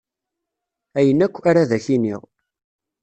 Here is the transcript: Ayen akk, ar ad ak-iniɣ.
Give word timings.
Ayen 0.97 1.19
akk, 1.25 1.35
ar 1.49 1.57
ad 1.57 1.71
ak-iniɣ. 1.77 2.21